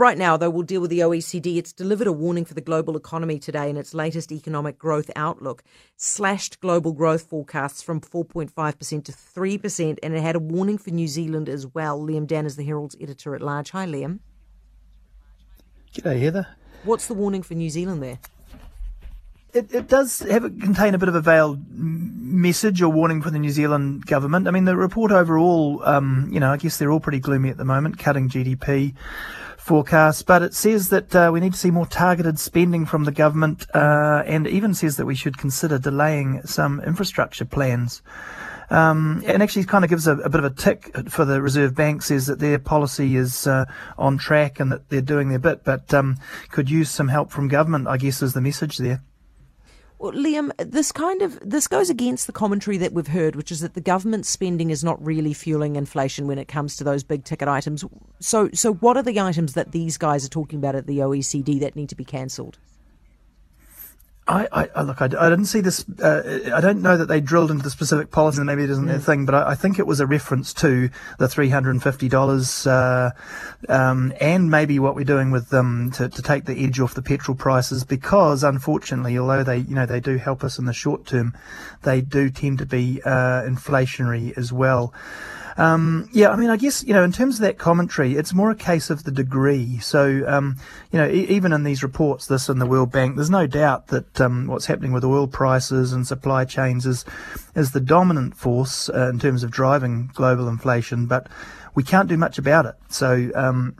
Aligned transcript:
right 0.00 0.18
now, 0.18 0.36
though, 0.36 0.50
we'll 0.50 0.64
deal 0.64 0.80
with 0.80 0.90
the 0.90 1.00
OECD. 1.00 1.58
It's 1.58 1.72
delivered 1.72 2.06
a 2.06 2.12
warning 2.12 2.44
for 2.44 2.54
the 2.54 2.60
global 2.60 2.96
economy 2.96 3.38
today 3.38 3.68
in 3.68 3.76
its 3.76 3.94
latest 3.94 4.32
economic 4.32 4.78
growth 4.78 5.10
outlook, 5.14 5.62
slashed 5.96 6.58
global 6.60 6.92
growth 6.92 7.22
forecasts 7.22 7.82
from 7.82 8.00
4.5% 8.00 9.04
to 9.04 9.12
3%, 9.12 9.98
and 10.02 10.14
it 10.14 10.22
had 10.22 10.34
a 10.34 10.40
warning 10.40 10.78
for 10.78 10.90
New 10.90 11.06
Zealand 11.06 11.48
as 11.48 11.66
well. 11.66 12.00
Liam 12.00 12.26
Dann 12.26 12.46
is 12.46 12.56
the 12.56 12.64
Herald's 12.64 12.96
editor 13.00 13.34
at 13.34 13.42
large. 13.42 13.70
Hi, 13.70 13.86
Liam. 13.86 14.20
G'day, 15.94 16.18
Heather. 16.18 16.48
What's 16.82 17.06
the 17.06 17.14
warning 17.14 17.42
for 17.42 17.54
New 17.54 17.70
Zealand 17.70 18.02
there? 18.02 18.18
It, 19.52 19.74
it 19.74 19.88
does 19.88 20.20
have 20.20 20.42
contain 20.42 20.94
a 20.94 20.98
bit 20.98 21.08
of 21.08 21.14
a 21.14 21.20
veiled 21.20 21.60
message 22.30 22.80
or 22.82 22.88
warning 22.88 23.22
for 23.22 23.30
the 23.30 23.38
New 23.38 23.50
Zealand 23.50 24.06
government. 24.06 24.48
I 24.48 24.50
mean, 24.50 24.64
the 24.64 24.76
report 24.76 25.12
overall, 25.12 25.82
um, 25.84 26.28
you 26.32 26.40
know, 26.40 26.52
I 26.52 26.56
guess 26.56 26.78
they're 26.78 26.90
all 26.90 27.00
pretty 27.00 27.20
gloomy 27.20 27.50
at 27.50 27.56
the 27.56 27.64
moment, 27.64 27.98
cutting 27.98 28.28
GDP 28.28 28.94
forecasts, 29.56 30.22
but 30.22 30.42
it 30.42 30.54
says 30.54 30.88
that 30.88 31.14
uh, 31.14 31.30
we 31.32 31.40
need 31.40 31.52
to 31.52 31.58
see 31.58 31.70
more 31.70 31.86
targeted 31.86 32.38
spending 32.38 32.86
from 32.86 33.04
the 33.04 33.12
government, 33.12 33.66
uh, 33.74 34.22
and 34.26 34.46
even 34.46 34.74
says 34.74 34.96
that 34.96 35.06
we 35.06 35.14
should 35.14 35.38
consider 35.38 35.78
delaying 35.78 36.42
some 36.44 36.80
infrastructure 36.80 37.44
plans. 37.44 38.02
Um, 38.70 39.22
and 39.26 39.42
actually 39.42 39.64
kind 39.64 39.82
of 39.82 39.90
gives 39.90 40.06
a, 40.06 40.16
a, 40.18 40.28
bit 40.28 40.38
of 40.38 40.44
a 40.44 40.54
tick 40.54 40.96
for 41.08 41.24
the 41.24 41.42
Reserve 41.42 41.74
Bank, 41.74 42.02
says 42.02 42.26
that 42.26 42.38
their 42.38 42.58
policy 42.58 43.16
is 43.16 43.46
uh, 43.46 43.64
on 43.98 44.16
track 44.16 44.60
and 44.60 44.70
that 44.70 44.88
they're 44.88 45.00
doing 45.00 45.28
their 45.28 45.40
bit, 45.40 45.64
but 45.64 45.92
um, 45.92 46.16
could 46.50 46.70
use 46.70 46.88
some 46.88 47.08
help 47.08 47.32
from 47.32 47.48
government, 47.48 47.88
I 47.88 47.96
guess, 47.96 48.22
is 48.22 48.32
the 48.32 48.40
message 48.40 48.78
there. 48.78 49.02
Well, 50.00 50.12
Liam, 50.12 50.50
this 50.56 50.92
kind 50.92 51.20
of 51.20 51.38
this 51.44 51.68
goes 51.68 51.90
against 51.90 52.26
the 52.26 52.32
commentary 52.32 52.78
that 52.78 52.94
we've 52.94 53.08
heard, 53.08 53.36
which 53.36 53.52
is 53.52 53.60
that 53.60 53.74
the 53.74 53.82
government 53.82 54.24
spending 54.24 54.70
is 54.70 54.82
not 54.82 55.04
really 55.04 55.34
fueling 55.34 55.76
inflation 55.76 56.26
when 56.26 56.38
it 56.38 56.48
comes 56.48 56.74
to 56.76 56.84
those 56.84 57.04
big 57.04 57.22
ticket 57.22 57.48
items. 57.48 57.84
So, 58.18 58.48
so 58.54 58.72
what 58.72 58.96
are 58.96 59.02
the 59.02 59.20
items 59.20 59.52
that 59.52 59.72
these 59.72 59.98
guys 59.98 60.24
are 60.24 60.30
talking 60.30 60.58
about 60.58 60.74
at 60.74 60.86
the 60.86 61.00
OECD 61.00 61.60
that 61.60 61.76
need 61.76 61.90
to 61.90 61.94
be 61.96 62.06
cancelled? 62.06 62.58
I, 64.30 64.68
I, 64.74 64.82
look, 64.82 65.02
I, 65.02 65.06
I, 65.06 65.28
didn't 65.28 65.46
see 65.46 65.60
this. 65.60 65.84
Uh, 66.00 66.52
I 66.54 66.60
don't 66.60 66.82
know 66.82 66.96
that 66.96 67.06
they 67.06 67.20
drilled 67.20 67.50
into 67.50 67.64
the 67.64 67.70
specific 67.70 68.12
policy, 68.12 68.38
and 68.38 68.46
maybe 68.46 68.62
it 68.62 68.70
isn't 68.70 68.84
mm. 68.84 68.88
their 68.88 69.00
thing. 69.00 69.26
But 69.26 69.34
I, 69.34 69.50
I, 69.50 69.54
think 69.56 69.78
it 69.78 69.86
was 69.86 69.98
a 69.98 70.06
reference 70.06 70.54
to 70.54 70.88
the 71.18 71.28
three 71.28 71.48
hundred 71.48 71.72
and 71.72 71.82
fifty 71.82 72.08
dollars, 72.08 72.66
uh, 72.66 73.10
um, 73.68 74.12
and 74.20 74.50
maybe 74.50 74.78
what 74.78 74.94
we're 74.94 75.04
doing 75.04 75.32
with 75.32 75.48
them 75.50 75.90
to, 75.92 76.08
to 76.08 76.22
take 76.22 76.44
the 76.44 76.64
edge 76.64 76.78
off 76.78 76.94
the 76.94 77.02
petrol 77.02 77.36
prices. 77.36 77.82
Because 77.82 78.44
unfortunately, 78.44 79.18
although 79.18 79.42
they, 79.42 79.58
you 79.58 79.74
know, 79.74 79.86
they 79.86 80.00
do 80.00 80.16
help 80.16 80.44
us 80.44 80.58
in 80.58 80.64
the 80.64 80.72
short 80.72 81.06
term, 81.06 81.36
they 81.82 82.00
do 82.00 82.30
tend 82.30 82.58
to 82.58 82.66
be 82.66 83.02
uh, 83.04 83.42
inflationary 83.42 84.36
as 84.38 84.52
well. 84.52 84.94
Um, 85.56 86.08
yeah, 86.12 86.30
I 86.30 86.36
mean, 86.36 86.48
I 86.48 86.56
guess, 86.56 86.82
you 86.84 86.94
know, 86.94 87.04
in 87.04 87.12
terms 87.12 87.36
of 87.36 87.42
that 87.42 87.58
commentary, 87.58 88.14
it's 88.14 88.32
more 88.32 88.50
a 88.50 88.56
case 88.56 88.88
of 88.88 89.04
the 89.04 89.10
degree. 89.10 89.78
So, 89.80 90.24
um, 90.26 90.56
you 90.90 90.98
know, 90.98 91.06
e- 91.06 91.26
even 91.28 91.52
in 91.52 91.64
these 91.64 91.82
reports, 91.82 92.26
this 92.26 92.48
and 92.48 92.60
the 92.60 92.66
World 92.66 92.90
Bank, 92.90 93.16
there's 93.16 93.28
no 93.28 93.46
doubt 93.46 93.88
that 93.88 94.19
um, 94.20 94.46
what's 94.46 94.66
happening 94.66 94.92
with 94.92 95.04
oil 95.04 95.26
prices 95.26 95.92
and 95.92 96.06
supply 96.06 96.44
chains 96.44 96.86
is, 96.86 97.04
is 97.54 97.72
the 97.72 97.80
dominant 97.80 98.36
force 98.36 98.88
uh, 98.88 99.08
in 99.08 99.18
terms 99.18 99.42
of 99.42 99.50
driving 99.50 100.10
global 100.14 100.48
inflation, 100.48 101.06
but 101.06 101.28
we 101.74 101.82
can't 101.82 102.08
do 102.08 102.16
much 102.16 102.38
about 102.38 102.66
it. 102.66 102.74
So, 102.88 103.30
um, 103.34 103.76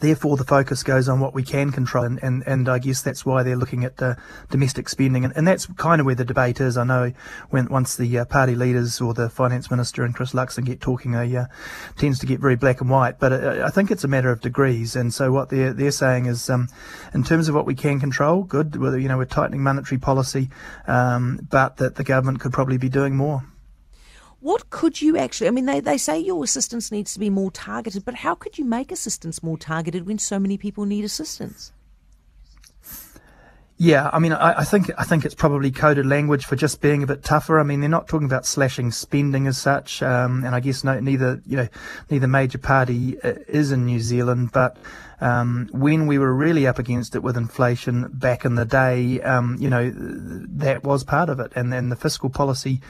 therefore 0.00 0.36
the 0.36 0.44
focus 0.44 0.82
goes 0.82 1.08
on 1.08 1.20
what 1.20 1.34
we 1.34 1.42
can 1.42 1.72
control 1.72 2.04
and, 2.04 2.22
and, 2.22 2.42
and 2.46 2.68
I 2.68 2.78
guess 2.78 3.02
that's 3.02 3.24
why 3.24 3.42
they're 3.42 3.56
looking 3.56 3.84
at 3.84 3.96
the 3.96 4.16
domestic 4.50 4.88
spending 4.88 5.24
and, 5.24 5.34
and 5.36 5.46
that's 5.46 5.66
kind 5.76 6.00
of 6.00 6.06
where 6.06 6.14
the 6.14 6.24
debate 6.24 6.60
is. 6.60 6.76
I 6.76 6.84
know 6.84 7.12
when 7.50 7.66
once 7.66 7.96
the 7.96 8.18
uh, 8.18 8.24
party 8.24 8.54
leaders 8.54 9.00
or 9.00 9.14
the 9.14 9.28
finance 9.28 9.70
minister 9.70 10.04
and 10.04 10.14
Chris 10.14 10.32
Luxon 10.32 10.64
get 10.64 10.80
talking 10.80 11.12
they 11.12 11.36
uh, 11.36 11.46
tends 11.96 12.18
to 12.20 12.26
get 12.26 12.40
very 12.40 12.56
black 12.56 12.80
and 12.80 12.90
white 12.90 13.18
but 13.18 13.32
uh, 13.32 13.62
I 13.64 13.70
think 13.70 13.90
it's 13.90 14.04
a 14.04 14.08
matter 14.08 14.30
of 14.30 14.40
degrees 14.40 14.96
and 14.96 15.12
so 15.12 15.32
what 15.32 15.48
they're 15.48 15.72
they're 15.72 15.90
saying 15.90 16.26
is 16.26 16.48
um, 16.50 16.68
in 17.14 17.24
terms 17.24 17.48
of 17.48 17.54
what 17.54 17.66
we 17.66 17.74
can 17.74 18.00
control 18.00 18.42
good 18.42 18.76
whether 18.76 18.98
you 18.98 19.08
know 19.08 19.18
we're 19.18 19.24
tightening 19.24 19.62
monetary 19.62 19.98
policy 19.98 20.50
um, 20.86 21.40
but 21.50 21.78
that 21.78 21.96
the 21.96 22.04
government 22.04 22.40
could 22.40 22.52
probably 22.52 22.78
be 22.78 22.88
doing 22.88 23.16
more 23.16 23.42
what 24.46 24.70
could 24.70 25.02
you 25.02 25.18
actually, 25.18 25.48
I 25.48 25.50
mean, 25.50 25.66
they, 25.66 25.80
they 25.80 25.98
say 25.98 26.20
your 26.20 26.44
assistance 26.44 26.92
needs 26.92 27.12
to 27.14 27.18
be 27.18 27.30
more 27.30 27.50
targeted, 27.50 28.04
but 28.04 28.14
how 28.14 28.36
could 28.36 28.58
you 28.58 28.64
make 28.64 28.92
assistance 28.92 29.42
more 29.42 29.58
targeted 29.58 30.06
when 30.06 30.18
so 30.18 30.38
many 30.38 30.56
people 30.56 30.84
need 30.86 31.04
assistance? 31.04 31.72
Yeah, 33.76 34.08
I 34.12 34.20
mean, 34.20 34.32
I, 34.32 34.60
I, 34.60 34.64
think 34.64 34.88
I 34.96 35.02
think 35.02 35.24
it's 35.24 35.34
probably 35.34 35.72
coded 35.72 36.06
language 36.06 36.44
for 36.44 36.54
just 36.54 36.80
being 36.80 37.02
a 37.02 37.08
bit 37.08 37.24
tougher. 37.24 37.58
I 37.58 37.64
mean, 37.64 37.80
they're 37.80 37.88
not 37.90 38.06
talking 38.06 38.24
about 38.24 38.46
slashing 38.46 38.92
spending 38.92 39.48
as 39.48 39.58
such, 39.58 40.00
um, 40.00 40.44
and 40.44 40.54
I 40.54 40.60
guess 40.60 40.84
no, 40.84 40.98
neither 41.00 41.42
you 41.44 41.56
know 41.56 41.68
neither 42.08 42.28
major 42.28 42.58
party 42.58 43.20
uh, 43.20 43.34
is 43.48 43.72
in 43.72 43.84
New 43.84 44.00
Zealand. 44.00 44.50
But 44.52 44.78
um, 45.20 45.68
when 45.72 46.06
we 46.06 46.18
were 46.18 46.32
really 46.32 46.66
up 46.66 46.78
against 46.78 47.16
it 47.16 47.22
with 47.22 47.36
inflation 47.36 48.08
back 48.14 48.46
in 48.46 48.54
the 48.54 48.64
day, 48.64 49.20
um, 49.20 49.56
you 49.60 49.68
know, 49.68 49.92
that 49.92 50.84
was 50.84 51.04
part 51.04 51.28
of 51.28 51.38
it, 51.40 51.52
and 51.54 51.70
then 51.70 51.90
the 51.90 51.96
fiscal 51.96 52.30
policy 52.30 52.80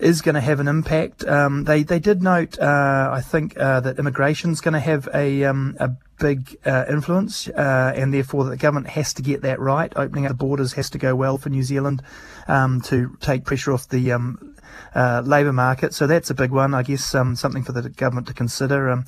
is 0.00 0.22
going 0.22 0.34
to 0.34 0.40
have 0.40 0.60
an 0.60 0.68
impact. 0.68 1.24
Um, 1.26 1.64
they 1.64 1.82
they 1.82 1.98
did 1.98 2.22
note, 2.22 2.58
uh, 2.58 3.10
I 3.12 3.20
think, 3.20 3.56
uh, 3.58 3.80
that 3.80 3.98
immigration 3.98 4.50
is 4.50 4.60
going 4.60 4.74
to 4.74 4.80
have 4.80 5.08
a 5.14 5.44
um, 5.44 5.76
a 5.78 5.90
big 6.18 6.56
uh, 6.64 6.84
influence, 6.88 7.48
uh, 7.48 7.92
and 7.94 8.12
therefore 8.12 8.44
the 8.44 8.56
government 8.56 8.88
has 8.88 9.14
to 9.14 9.22
get 9.22 9.42
that 9.42 9.60
right. 9.60 9.92
Opening 9.96 10.26
up 10.26 10.30
the 10.30 10.36
borders 10.36 10.72
has 10.74 10.90
to 10.90 10.98
go 10.98 11.14
well 11.14 11.38
for 11.38 11.50
New 11.50 11.62
Zealand 11.62 12.02
um, 12.48 12.80
to 12.82 13.16
take 13.20 13.44
pressure 13.44 13.72
off 13.72 13.88
the 13.88 14.12
um, 14.12 14.56
uh, 14.94 15.22
labour 15.24 15.52
market. 15.52 15.94
So 15.94 16.06
that's 16.06 16.30
a 16.30 16.34
big 16.34 16.50
one, 16.50 16.74
I 16.74 16.82
guess, 16.82 17.14
um, 17.14 17.36
something 17.36 17.62
for 17.62 17.72
the 17.72 17.88
government 17.88 18.26
to 18.28 18.34
consider. 18.34 19.04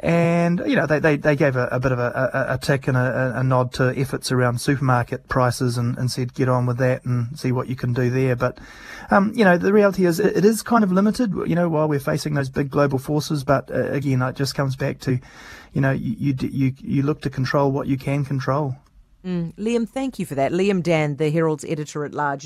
And 0.00 0.60
you 0.66 0.76
know 0.76 0.86
they, 0.86 0.98
they, 0.98 1.16
they 1.16 1.36
gave 1.36 1.56
a, 1.56 1.68
a 1.70 1.78
bit 1.78 1.92
of 1.92 1.98
a, 1.98 2.48
a, 2.48 2.54
a 2.54 2.58
tick 2.58 2.88
and 2.88 2.96
a, 2.96 3.34
a, 3.36 3.44
nod 3.44 3.72
to 3.74 3.96
efforts 3.96 4.32
around 4.32 4.60
supermarket 4.60 5.28
prices 5.28 5.78
and, 5.78 5.96
and 5.96 6.10
said 6.10 6.34
get 6.34 6.48
on 6.48 6.66
with 6.66 6.78
that 6.78 7.04
and 7.04 7.38
see 7.38 7.52
what 7.52 7.68
you 7.68 7.76
can 7.76 7.92
do 7.92 8.10
there. 8.10 8.34
But 8.34 8.58
um, 9.10 9.32
you 9.36 9.44
know 9.44 9.56
the 9.56 9.72
reality 9.72 10.04
is 10.04 10.18
it, 10.18 10.36
it 10.36 10.44
is 10.44 10.62
kind 10.62 10.82
of 10.82 10.90
limited. 10.90 11.32
You 11.46 11.54
know 11.54 11.68
while 11.68 11.88
we're 11.88 12.00
facing 12.00 12.34
those 12.34 12.48
big 12.48 12.70
global 12.70 12.98
forces, 12.98 13.44
but 13.44 13.70
uh, 13.70 13.90
again 13.90 14.20
it 14.20 14.34
just 14.34 14.56
comes 14.56 14.74
back 14.74 14.98
to 15.00 15.20
you 15.72 15.80
know 15.80 15.92
you, 15.92 16.16
you 16.18 16.48
you 16.48 16.74
you 16.80 17.02
look 17.02 17.22
to 17.22 17.30
control 17.30 17.70
what 17.70 17.86
you 17.86 17.96
can 17.96 18.24
control. 18.24 18.76
Mm. 19.24 19.54
Liam, 19.54 19.88
thank 19.88 20.18
you 20.18 20.26
for 20.26 20.34
that. 20.34 20.52
Liam 20.52 20.82
Dann, 20.82 21.16
the 21.16 21.30
Herald's 21.30 21.64
editor 21.64 22.04
at 22.04 22.12
large. 22.12 22.42